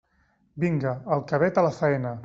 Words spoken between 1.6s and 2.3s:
a la faena!